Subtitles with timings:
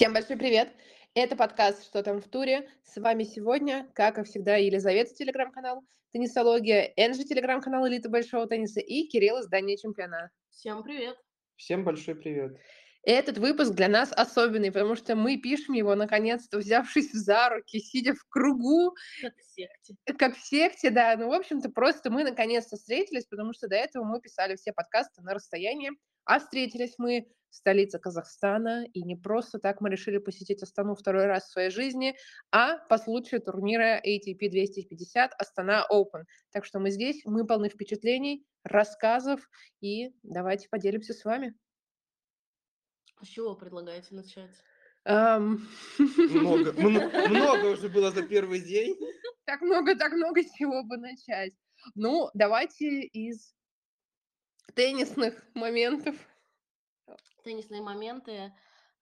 [0.00, 0.72] Всем большой привет!
[1.12, 2.70] Это подкаст «Что там в туре?».
[2.84, 5.82] С вами сегодня, как и всегда, Елизавета, телеграм-канал
[6.14, 10.30] «Теннисология», Энджи, телеграм-канал «Элита большого тенниса» и Кирилл, издание «Чемпионат».
[10.48, 11.18] Всем привет!
[11.56, 12.56] Всем большой привет!
[13.02, 18.14] Этот выпуск для нас особенный, потому что мы пишем его, наконец-то, взявшись за руки, сидя
[18.14, 18.94] в кругу.
[19.20, 19.96] Как в секте.
[20.18, 21.14] Как в секте, да.
[21.18, 25.20] Ну, в общем-то, просто мы наконец-то встретились, потому что до этого мы писали все подкасты
[25.20, 25.90] на расстоянии,
[26.24, 31.26] а встретились мы в столице Казахстана, и не просто так мы решили посетить Астану второй
[31.26, 32.16] раз в своей жизни,
[32.50, 36.24] а по случаю турнира ATP 250 Астана Open.
[36.52, 39.40] Так что мы здесь, мы полны впечатлений, рассказов,
[39.80, 41.54] и давайте поделимся с вами.
[43.22, 44.50] С чего предлагаете начать?
[45.04, 45.66] Ам,
[45.98, 48.96] Много, мно- много уже было за первый день.
[49.44, 51.54] Так много, так много с чего бы начать.
[51.94, 53.54] Ну, давайте из
[54.74, 56.14] теннисных моментов.
[57.42, 58.52] Теннисные моменты.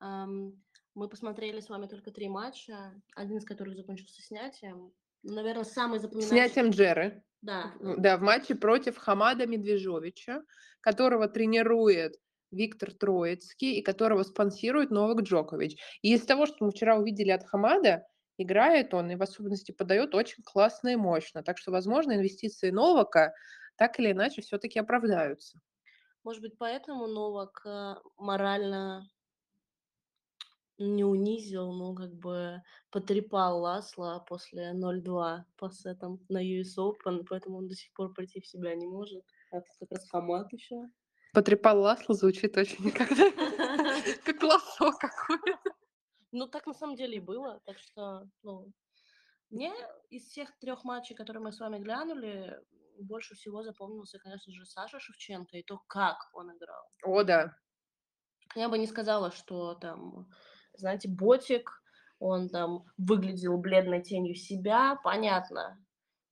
[0.00, 4.92] Мы посмотрели с вами только три матча, один из которых закончился снятием.
[5.22, 6.34] Наверное, самый запоминающийся...
[6.34, 7.22] Снятием Джеры.
[7.40, 10.42] Да, Да, в матче против Хамада Медвежовича,
[10.80, 12.16] которого тренирует
[12.50, 15.76] Виктор Троицкий и которого спонсирует Новак Джокович.
[16.02, 18.06] И из того, что мы вчера увидели от Хамада,
[18.38, 21.42] играет он и в особенности подает очень классно и мощно.
[21.42, 23.34] Так что, возможно, инвестиции Новака
[23.76, 25.60] так или иначе все-таки оправдаются.
[26.24, 29.08] Может быть, поэтому Новак э, морально
[30.78, 37.58] не унизил, но как бы потрепал Ласла после 0-2 по сетам на US Open, поэтому
[37.58, 39.24] он до сих пор прийти в себя не может.
[39.50, 40.88] А тут как раз Хамат еще.
[41.32, 43.30] Потрепал Ласло звучит очень как-то
[44.24, 45.58] как лосо какое
[46.32, 47.60] Ну, так на самом деле и было.
[47.64, 48.72] Так что, ну,
[49.50, 49.72] мне
[50.10, 52.60] из всех трех матчей, которые мы с вами глянули,
[53.02, 56.84] больше всего запомнился, конечно же, Саша Шевченко и то, как он играл.
[57.04, 57.54] О, да.
[58.54, 60.28] Я бы не сказала, что там,
[60.74, 61.70] знаете, ботик,
[62.18, 65.84] он там выглядел бледной тенью себя, понятно.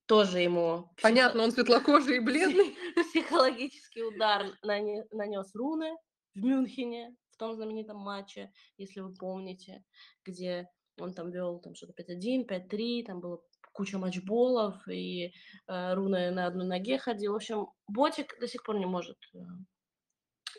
[0.06, 2.76] Тоже ему Понятно, он светлокожий и бледный.
[3.10, 5.96] психологический удар нане- нанес Руны
[6.34, 9.84] в Мюнхене, в том знаменитом матче, если вы помните,
[10.24, 13.42] где он там вел там что-то 5-1, 5-3, там было
[13.76, 15.32] куча матчболов, и
[15.68, 17.32] э, Руна на одной ноге ходил.
[17.32, 19.38] В общем, Ботик до сих пор не может э,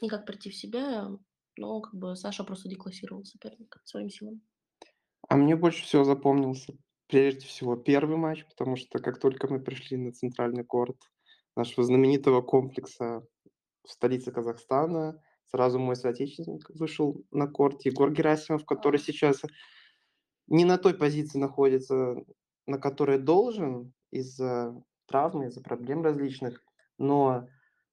[0.02, 1.10] никак прийти в себя,
[1.58, 4.42] но как бы Саша просто деклассировал соперника своим силам.
[5.28, 9.98] А мне больше всего запомнился прежде всего первый матч, потому что как только мы пришли
[9.98, 10.98] на центральный корт
[11.56, 13.26] нашего знаменитого комплекса
[13.84, 19.00] в столице Казахстана, сразу мой соотечественник вышел на корт, Егор Герасимов, который А.
[19.00, 19.42] сейчас
[20.48, 22.16] не на той позиции находится,
[22.68, 24.76] на которой должен из-за
[25.08, 26.62] травмы, из-за проблем различных,
[26.98, 27.48] но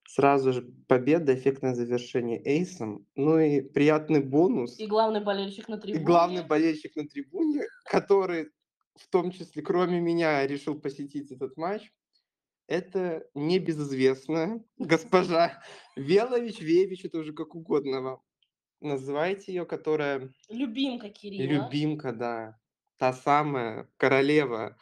[0.07, 4.79] сразу же победа, эффектное завершение эйсом, ну и приятный бонус.
[4.79, 6.05] И главный болельщик на И трибуне.
[6.05, 8.51] главный болельщик на трибуне, который
[8.97, 11.91] в том числе, кроме меня, решил посетить этот матч,
[12.67, 15.63] это небезызвестная госпожа
[15.97, 18.21] Велович, Вевич, это уже как угодно вам.
[18.81, 21.65] Называйте ее, которая Любимка Кирилла.
[21.65, 22.59] любимка, да,
[22.97, 24.77] та самая королева,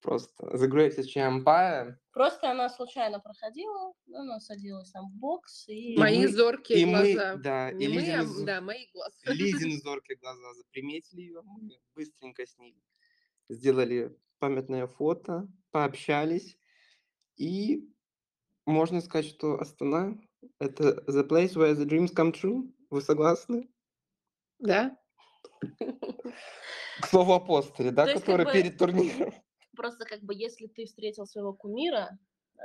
[0.00, 1.96] просто the greatest empire.
[2.12, 5.96] Просто она случайно проходила, она садилась там в бокс и...
[5.98, 7.36] Мои мы- зоркие и мы, глаза.
[7.36, 9.16] да, Не и мы, а, Лизины зо- да, мои глаза.
[9.26, 12.76] Лизины зоркие глаза заприметили ее, мы быстренько с ней
[13.48, 16.56] сделали памятное фото, пообщались,
[17.36, 17.88] и
[18.66, 20.18] можно сказать, что Астана—
[20.60, 22.72] это the place where the dreams come true.
[22.90, 23.68] Вы согласны?
[24.58, 24.96] Да?
[27.00, 29.32] К слову о постере, да, есть, как который бы- перед турниром.
[29.76, 32.10] Просто как бы если ты встретил своего кумира,
[32.58, 32.60] э,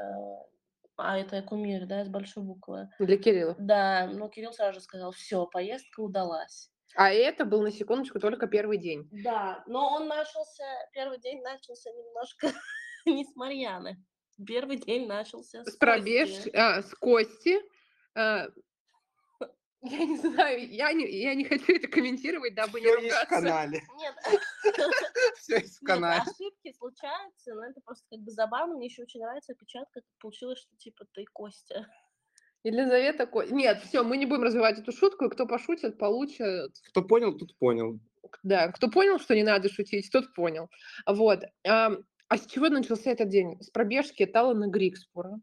[0.97, 3.55] а это кумир, да, с большой буквы, Для Кирилла.
[3.59, 6.69] да, ну Кирилл сразу же сказал, все, поездка удалась.
[6.97, 9.07] А это был, на секундочку, только первый день.
[9.11, 10.63] Да, но он начался,
[10.93, 12.47] первый день начался немножко
[13.05, 13.97] не с Марьяны.
[14.45, 16.29] Первый день начался с С пробеж...
[16.29, 16.49] Кости.
[16.55, 17.59] а, с Кости.
[18.15, 18.47] а,
[19.85, 23.19] я не знаю, я не, я не хочу это комментировать, дабы не Всё есть в
[23.19, 23.35] ругаться.
[23.35, 23.81] канале.
[23.97, 24.15] Нет,
[25.37, 26.21] Все есть в Нет, канале.
[26.21, 28.75] ошибки случаются, но это просто как бы забавно.
[28.75, 30.01] Мне еще очень нравится опечатка.
[30.19, 31.87] Получилось, что типа ты Костя.
[32.63, 33.43] Елизавета Ко...
[33.43, 35.29] Нет, все, мы не будем развивать эту шутку.
[35.29, 36.71] Кто пошутит, получит.
[36.89, 37.99] Кто понял, тот понял.
[38.43, 40.69] Да, кто понял, что не надо шутить, тот понял.
[41.05, 41.43] Вот.
[41.67, 43.61] ам, А с чего начался этот день?
[43.61, 45.39] С пробежки Талана Грикспура,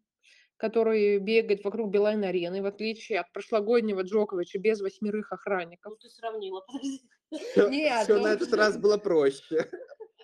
[0.63, 5.91] который бегает вокруг Билайн-арены, в отличие от прошлогоднего Джоковича без восьмерых охранников.
[5.91, 7.01] Ну ты сравнила, подожди.
[7.69, 9.69] Нет, Все ну- на этот раз было проще.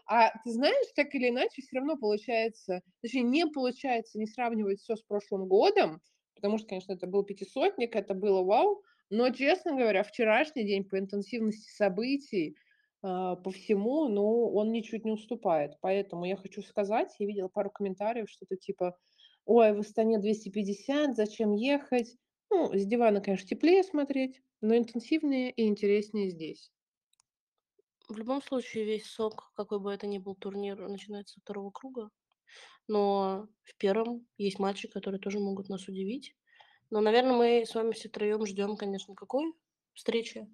[0.06, 4.94] А ты знаешь, так или иначе, все равно получается, точнее, не получается не сравнивать все
[4.94, 6.00] с прошлым годом,
[6.36, 8.80] потому что, конечно, это был пятисотник, это было вау,
[9.10, 12.56] Но, честно говоря, вчерашний день по интенсивности событий,
[13.02, 15.72] а, по всему, ну, он ничуть не уступает.
[15.80, 18.96] Поэтому я хочу сказать, я видела пару комментариев, что-то типа:
[19.48, 22.16] "Ой, в Астане 250, зачем ехать?"
[22.50, 26.70] Ну, с дивана, конечно, теплее смотреть, но интенсивнее и интереснее здесь.
[28.08, 32.10] В любом случае, весь сок, какой бы это ни был турнир, начинается со второго круга.
[32.88, 36.34] Но в первом есть матчи, которые тоже могут нас удивить.
[36.90, 39.52] Но, наверное, мы с вами все троем ждем, конечно, какой
[39.94, 40.48] встречи?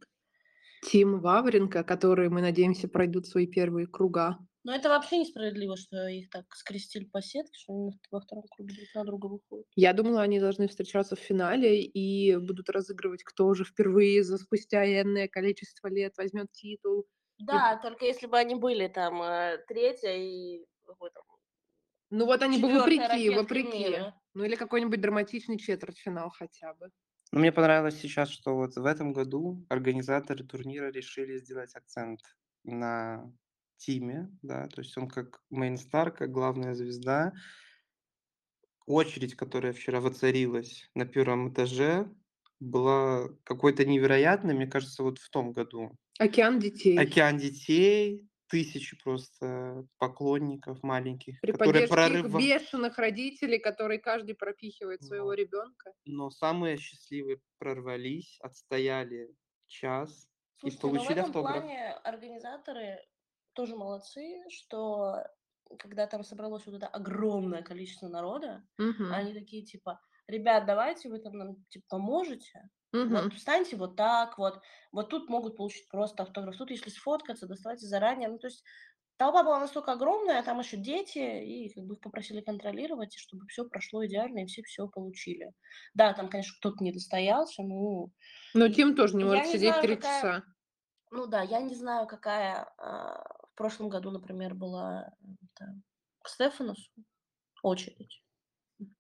[0.83, 4.39] Тим Вавринка, которые, мы надеемся, пройдут свои первые круга.
[4.65, 8.75] Но это вообще несправедливо, что их так скрестили по сетке, что они во втором круге
[8.75, 9.67] друг на друга выходят.
[9.77, 14.85] Я думала, они должны встречаться в финале и будут разыгрывать, кто уже впервые за спустя
[14.85, 17.07] энное количество лет возьмет титул.
[17.39, 20.65] Да, только если бы они были там э, третья и
[22.11, 23.79] Ну вот они бы вопреки, вопреки.
[23.79, 24.15] мира.
[24.35, 26.91] Ну или какой-нибудь драматичный четвертьфинал хотя бы.
[27.33, 32.21] Но мне понравилось сейчас, что вот в этом году организаторы турнира решили сделать акцент
[32.63, 33.33] на
[33.77, 37.33] Тиме, да, то есть он как мейнстар, как главная звезда.
[38.87, 42.11] Очередь, которая вчера воцарилась на первом этаже,
[42.61, 45.93] была какой-то невероятной, мне кажется, вот в том году.
[46.19, 46.99] Океан детей.
[46.99, 52.39] Океан детей, тысячи просто поклонников маленьких, При которые прорыва...
[52.39, 55.39] бешеных родителей, которые каждый пропихивает своего Вот.
[55.39, 55.93] ребенка.
[56.07, 59.35] Но самые счастливые прорвались, отстояли
[59.67, 60.29] час
[60.63, 61.63] и Слушайте, ну в получили этом автограф.
[61.63, 62.99] плане организаторы
[63.55, 65.25] тоже молодцы, что
[65.79, 69.11] когда там собралось вот это огромное количество народа, Мгм.
[69.11, 73.31] они такие типа, ребят, давайте вы там нам типа поможете, Мгм.
[73.31, 74.61] вот встаньте вот так вот,
[74.93, 78.63] вот тут могут получить просто автограф, тут если сфоткаться, доставайте заранее, ну то есть
[79.19, 83.47] толпа была настолько огромная, а там еще дети, и как бы их попросили контролировать, чтобы
[83.49, 85.53] все прошло идеально, и все все получили.
[85.95, 88.13] Да, там, конечно, кто-то не достоялся, ну,
[88.55, 90.45] Но Тим тоже не может сидеть три какая- часа.
[91.13, 93.25] ну да, я не знаю, какая а,
[93.55, 95.81] в прошлом году, например, была это,
[96.23, 96.91] к Стефанусу
[97.63, 98.21] очередь.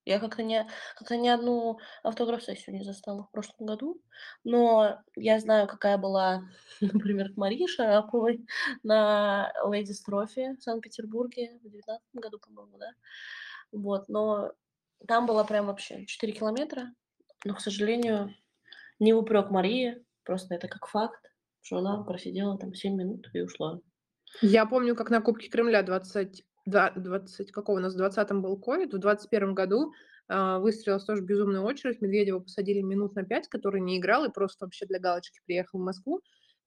[0.04, 4.00] Я как-то не, как-то ни одну автограф-сессию не застала в прошлом году,
[4.44, 6.44] но я знаю, какая была,
[6.80, 8.46] например, к Марии Шараповой
[8.84, 12.92] на Леди Строфе в Санкт-Петербурге в 2019 году, по-моему, да?
[13.72, 14.52] Вот, но
[15.08, 16.94] там было прям вообще 4 километра,
[17.44, 18.32] но, к сожалению,
[19.00, 23.40] не в упрек Марии, просто это как факт, что она просидела там 7 минут и
[23.40, 23.80] ушла.
[24.40, 28.56] Я помню, как на Кубке Кремля 20, да, 20 какого у нас в 20-м был
[28.58, 29.92] ковид, в 21 году
[30.28, 34.64] а, выстроилась тоже безумная очередь, Медведева посадили минут на 5, который не играл и просто
[34.64, 36.20] вообще для галочки приехал в Москву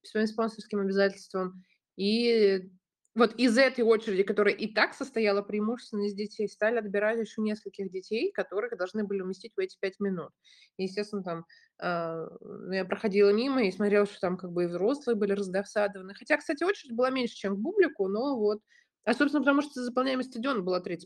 [0.03, 1.63] своим спонсорским обязательствам.
[1.95, 2.69] И
[3.17, 7.89] вот из этой очереди, которая и так состояла преимущественно из детей, стали отбирать еще нескольких
[7.89, 10.29] детей, которых должны были уместить в эти пять минут.
[10.77, 11.45] И, естественно, там
[11.79, 16.13] ну, я проходила мимо и смотрела, что там как бы и взрослые были раздосадованы.
[16.13, 18.59] Хотя, кстати, очередь была меньше, чем в публику, но вот.
[19.03, 20.99] А, собственно, потому что заполняемость стадиона была 30%.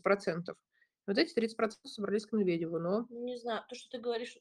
[1.06, 3.06] Вот эти 30% собрались к Медведеву, но...
[3.10, 4.36] Не знаю, то, что ты говоришь,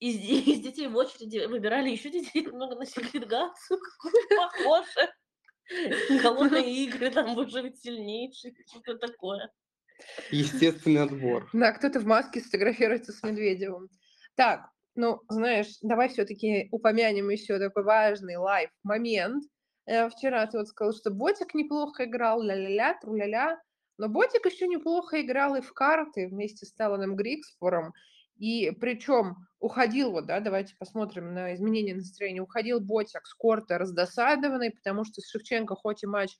[0.00, 3.78] из, из детей в очереди выбирали еще детей немного на сегрегацию,
[4.36, 5.10] похоже.
[6.22, 9.50] Голодные игры, там выживет сильнейший, что-то такое.
[10.30, 11.48] Естественный отбор.
[11.52, 13.88] Да, кто-то в маске сфотографируется с Медведевым.
[14.34, 19.44] Так, ну, знаешь, давай все-таки упомянем еще такой важный лайв-момент.
[19.86, 23.58] Э, Вчера ты вот сказал, что Ботик неплохо играл, ля-ля-ля, тру-ля-ля.
[23.98, 27.92] Но Ботик еще неплохо играл и в карты вместе с Таланом Грикспором.
[28.38, 34.70] И причем уходил, вот, да, давайте посмотрим на изменение настроения, уходил Ботик с корта раздосадованный,
[34.70, 36.36] потому что с Шевченко хоть и матч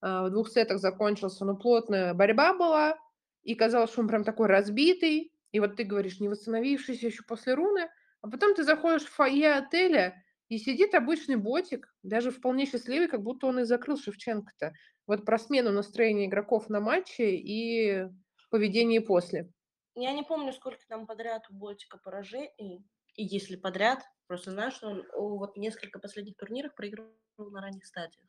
[0.00, 2.98] а, в двух сетах закончился, но плотная борьба была,
[3.42, 7.54] и казалось, что он прям такой разбитый, и вот ты говоришь, не восстановившийся еще после
[7.54, 7.88] руны,
[8.20, 13.22] а потом ты заходишь в фойе отеля, и сидит обычный ботик, даже вполне счастливый, как
[13.22, 14.72] будто он и закрыл Шевченко-то.
[15.06, 18.06] Вот про смену настроения игроков на матче и
[18.50, 19.52] поведение после.
[20.00, 22.86] Я не помню, сколько там подряд у Ботика поражений,
[23.16, 28.24] и если подряд, просто знаю, что он вот несколько последних турнирах проигрывал на ранних стадиях.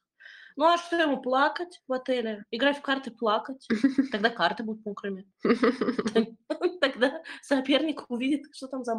[0.56, 2.44] Ну а что ему плакать в отеле?
[2.50, 3.68] Играть в карты, плакать.
[4.12, 5.32] Тогда карты будут мокрыми.
[6.82, 8.96] Тогда соперник увидит, что там за.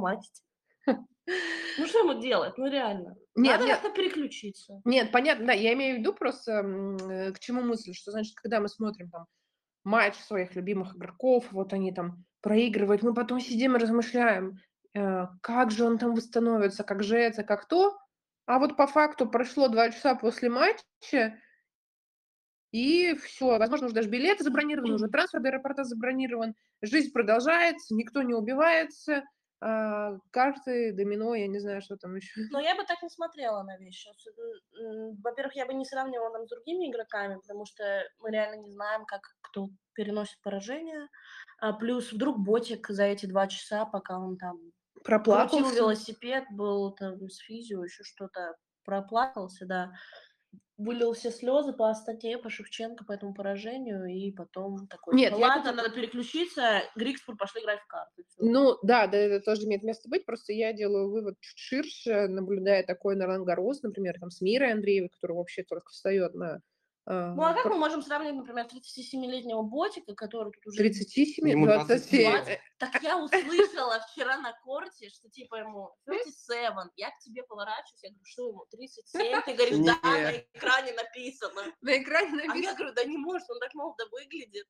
[0.87, 2.57] Ну что ему делать?
[2.57, 3.17] Ну реально.
[3.35, 3.81] Нет, Надо нет.
[3.81, 4.81] как-то переключиться.
[4.85, 8.61] Нет, понятно, да, я имею в виду просто э, к чему мысль, что значит, когда
[8.61, 9.27] мы смотрим там
[9.85, 14.59] матч своих любимых игроков, вот они там проигрывают, мы потом сидим и размышляем,
[14.95, 17.99] э, как же он там восстановится, как же это, как то,
[18.47, 21.39] а вот по факту прошло два часа после матча,
[22.73, 28.23] и все, возможно, уже даже билеты забронированы, уже трансфер до аэропорта забронирован, жизнь продолжается, никто
[28.23, 29.25] не убивается,
[29.61, 32.41] карты, домино, я не знаю, что там еще.
[32.51, 34.11] Но я бы так не смотрела на вещи.
[35.23, 39.05] Во-первых, я бы не сравнивала там с другими игроками, потому что мы реально не знаем,
[39.05, 41.09] как кто переносит поражение.
[41.61, 44.59] А плюс вдруг ботик за эти два часа, пока он там
[45.23, 45.75] крутил Проплакался.
[45.75, 49.93] велосипед, был там с физио, еще что-то, проплакался, да.
[50.81, 55.39] Вылил все слезы по Астате, по Шевченко, по этому поражению, и потом такой, Нет, «Ну
[55.39, 58.23] я ладно, тут- надо переключиться, Грикспур пошли играть в карты.
[58.27, 58.43] всё».
[58.43, 62.83] Ну, да, да, это тоже имеет место быть, просто я делаю вывод чуть ширше, наблюдая
[62.83, 66.63] такой на Гарос, например, там, с Мирой Андреевой, который вообще только встает на...
[67.05, 71.67] а, Ну а как мы можем сравнить, например, 37-летнего ботика, который тут уже 37, Ему
[71.67, 72.31] 27.
[72.31, 72.59] 27.
[72.81, 76.57] Так я услышала вчера на корте, что типа ему 37,
[76.97, 81.63] я к тебе поворачиваюсь, я говорю, что ему 37, ты говоришь, да, на экране написано.
[81.83, 82.77] На экране А я написано.
[82.77, 84.67] говорю, да не может, он так молодо выглядит.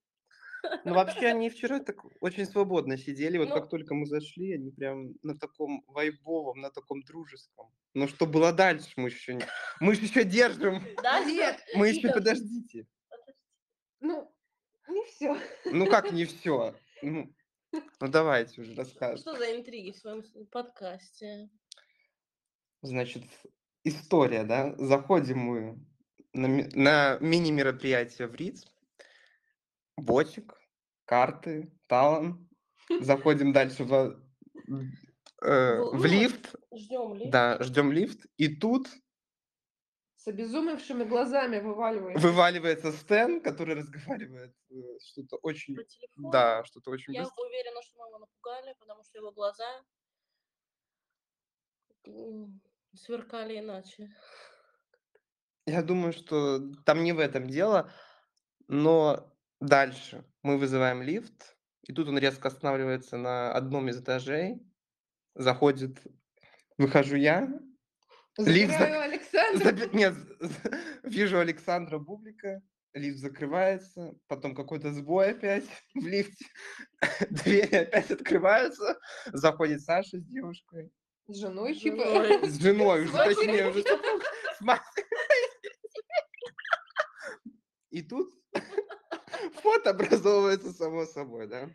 [0.84, 3.38] Ну, вообще, они вчера так очень свободно сидели.
[3.38, 3.54] Вот Ну.
[3.54, 7.72] как только мы зашли, они прям на таком вайбовом, на таком дружеском.
[7.94, 9.44] Но что было дальше, мы еще не...
[9.78, 10.82] Мы же еще держим.
[11.02, 12.14] Да, Нет, Мы еще, Итак.
[12.14, 12.86] подождите.
[14.00, 14.34] ну,
[14.88, 15.38] не все.
[15.64, 16.74] Ну, как не все?
[17.02, 17.32] Ну,
[17.72, 19.18] ну, давайте уже расскажем.
[19.18, 21.50] Что за интриги в своем подкасте?
[22.82, 23.24] Значит,
[23.84, 24.74] история, да?
[24.76, 25.78] Заходим мы
[26.32, 28.66] на, ми- на мини-мероприятие в РИЦ.
[29.96, 30.54] Ботик,
[31.04, 32.48] карты, талон.
[33.00, 36.54] Заходим дальше в, э, в Ну, лифт.
[36.74, 37.30] Ждем ли?
[37.30, 38.26] Да, ждем лифт.
[38.36, 38.88] И тут
[40.20, 42.20] С обезумевшими глазами вываливает.
[42.20, 45.74] вываливается Стэн, который разговаривает э, что-то очень...
[45.74, 46.30] По телефону?
[46.30, 47.42] Да, что-то очень Я быстро.
[47.42, 49.82] уверена, что мы его напугали, потому что его глаза
[52.92, 54.14] сверкали иначе.
[55.64, 57.90] Я думаю, что там не в этом дело,
[58.68, 64.60] но дальше мы вызываем лифт, и тут он резко останавливается на одном из этажей,
[65.34, 66.02] заходит,
[66.76, 67.48] выхожу я,
[68.46, 69.64] лифт зак- Александра.
[69.64, 70.14] заби- нет,
[71.04, 72.62] вижу Александра Бублика,
[72.94, 76.46] лифт закрывается, потом какой-то сбой опять в лифте,
[77.30, 80.90] двери опять открываются, заходит Саша с девушкой,
[81.28, 82.46] С женой, типа.
[82.46, 83.84] с женой, уже точнее, уже.
[87.90, 88.32] И тут
[89.62, 91.68] фото образовывается само собой, да.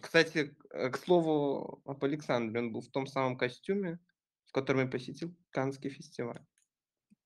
[0.00, 3.98] Кстати, к- к слову об Александре, он был в том самом костюме,
[4.52, 6.44] в котором я посетил Каннский фестиваль.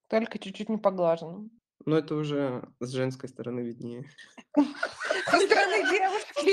[0.06, 1.50] Только чуть-чуть не поглажен.
[1.84, 4.08] Но это уже с женской стороны виднее.
[4.54, 6.52] Со стороны девушки.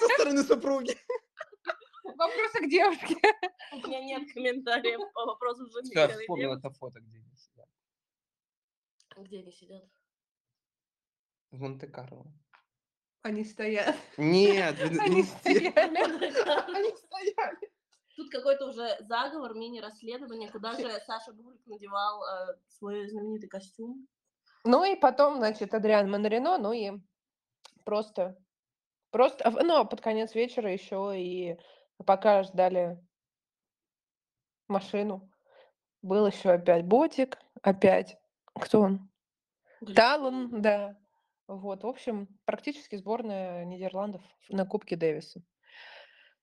[0.00, 0.96] Со стороны супруги.
[2.02, 3.14] Вопросы к девушке.
[3.70, 5.88] У меня нет комментариев по вопросу жены.
[5.92, 7.68] Или вспомнил это фото, где они сидят.
[9.18, 9.84] Где они сидят?
[11.52, 12.26] В Монте-Карло.
[13.22, 13.94] Они стоят.
[14.16, 15.76] Нет, Они стояли.
[15.76, 17.72] Они стояли.
[18.16, 24.06] Тут какой-то уже заговор, мини-расследование, куда же Саша Бублик надевал э, свой знаменитый костюм.
[24.64, 26.92] Ну и потом, значит, Адриан Монрино, ну и
[27.84, 28.36] просто,
[29.10, 31.58] просто, ну, а под конец вечера еще и
[32.04, 32.98] пока ждали
[34.68, 35.30] машину,
[36.02, 38.18] был еще опять Ботик, опять,
[38.54, 39.10] кто он?
[39.94, 40.98] Талон, да.
[41.48, 45.42] Вот, в общем, практически сборная Нидерландов на Кубке Дэвиса.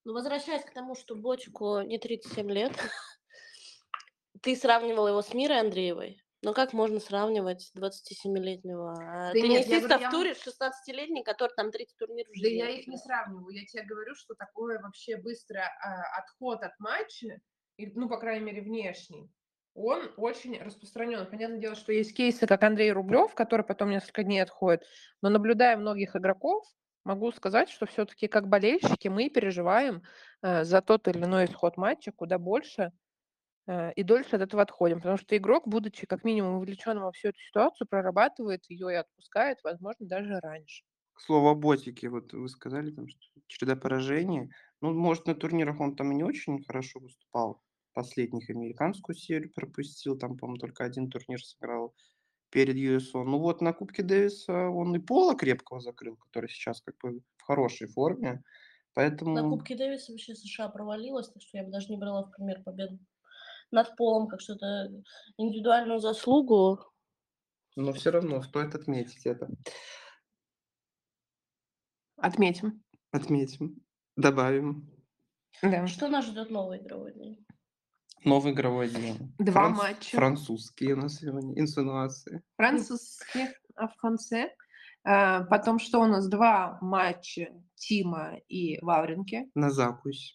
[0.06, 2.72] Ну, возвращаясь к тому, что Ботику не 37 лет,
[4.42, 6.22] ты сравнивал его с Мирой Андреевой.
[6.42, 11.98] Но как можно сравнивать 27-летнего Да э, теннисиста в туре с 16-летним, который там 30
[11.98, 13.50] турниров в Да жизни я их не сравниваю.
[13.50, 17.42] Я тебе говорю, что такое вообще быстрый а, отход от матча,
[17.78, 19.30] ну, по крайней мере, внешний,
[19.74, 21.26] он очень распространен.
[21.26, 24.84] Понятное дело, что есть кейсы, как Андрей Рублев, который потом несколько дней отходит,
[25.22, 26.66] но наблюдая многих игроков,
[27.04, 30.04] могу сказать, что все-таки как болельщики мы переживаем
[30.42, 32.92] э, за тот или иной исход матча куда больше
[33.68, 37.30] э, и дольше от этого отходим, потому что игрок, будучи как минимум вовлеченным во всю
[37.30, 40.84] эту ситуацию, прорабатывает ее и отпускает, возможно, даже раньше.
[41.14, 44.50] К слову о Ботике, вот вы сказали, там, что череда поражений.
[44.82, 47.62] Ну, может, на турнирах он там и не очень хорошо выступал.
[47.94, 51.94] Последних американскую серию пропустил, там, по-моему, только один турнир сыграл
[52.50, 53.24] перед USO.
[53.24, 57.42] Ну вот на Кубке Дэвиса он и Пола крепкого закрыл, который сейчас как бы в
[57.44, 58.44] хорошей форме.
[58.94, 59.34] Поэтому...
[59.34, 62.64] На Кубке Дэвиса вообще США провалилась, так что я бы даже не брала в пример
[62.64, 63.00] победу
[63.72, 64.90] над Полом как что-то
[65.38, 66.80] индивидуальную заслугу.
[67.76, 69.50] Но все равно стоит отметить это.
[72.18, 72.84] Отметим.
[73.12, 73.82] Отметим.
[74.18, 74.90] Добавим.
[75.62, 75.88] Да.
[75.88, 77.46] Что нас ждет новый игровой день?
[78.26, 79.34] Новый игровой день.
[79.38, 80.18] Два матча.
[80.18, 82.42] Французские у нас сегодня инсинуации.
[82.58, 84.54] Французский а франце.
[85.06, 86.28] А, Потом что у нас?
[86.28, 89.50] Два матча Тима и Вавринки.
[89.56, 90.34] На запусе.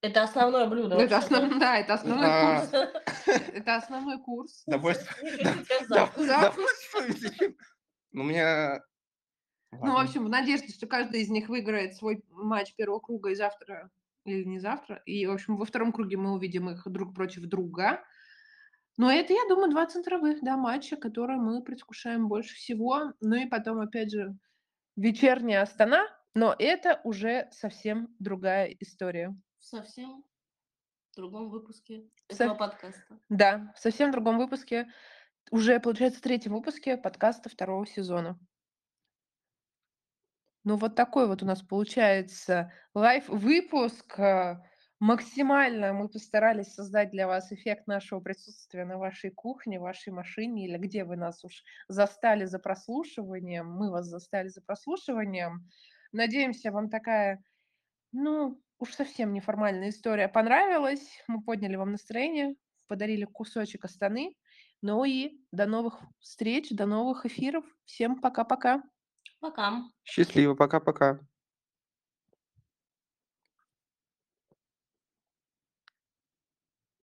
[0.00, 0.96] Это основное блюдо.
[0.96, 2.60] Это основ- Да, это основной Да.
[2.60, 2.72] курс.
[3.54, 4.64] Это основной курс.
[4.66, 4.82] Зачем?
[8.12, 8.80] Ну, у меня...
[9.72, 13.34] Ну, в общем, в надежде, что каждый из них выиграет свой матч первого круга и
[13.34, 13.90] завтра,
[14.24, 15.02] или не завтра.
[15.06, 18.04] И, в общем, во втором круге мы увидим их друг против друга.
[18.96, 23.12] Но это, я думаю, два центровых, да, матча, которые мы предвкушаем больше всего.
[23.20, 24.36] Ну и потом, опять же,
[24.96, 29.36] вечерняя Астана, но это уже совсем другая история.
[29.58, 30.24] В совсем
[31.16, 33.18] другом выпуске Со- этого подкаста.
[33.28, 34.88] Да, в совсем другом выпуске,
[35.50, 38.38] уже, получается, в третьем выпуске подкаста второго сезона.
[40.64, 44.18] Ну, вот такой вот у нас получается лайв-выпуск.
[44.18, 44.62] а,
[45.00, 50.78] Максимально мы постарались создать для вас эффект нашего присутствия на вашей кухне, вашей машине или
[50.78, 53.68] где вы нас уж застали за прослушиванием.
[53.70, 55.68] Мы вас застали за прослушиванием.
[56.12, 57.42] Надеемся, вам такая,
[58.12, 61.22] ну, уж совсем неформальная история понравилась.
[61.28, 62.56] Мы подняли вам настроение,
[62.88, 64.36] подарили кусочек Астаны.
[64.82, 67.64] Ну и до новых встреч, до новых эфиров.
[67.84, 68.82] Всем пока-пока.
[69.44, 69.82] Пока.
[70.04, 71.20] Счастливо, пока-пока.